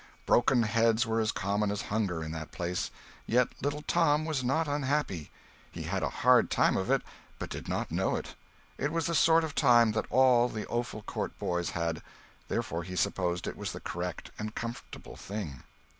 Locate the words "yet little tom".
3.27-4.25